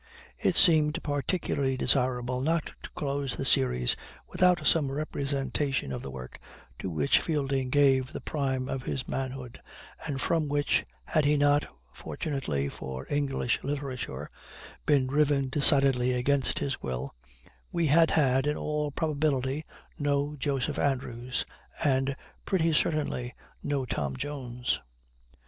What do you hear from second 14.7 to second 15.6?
been driven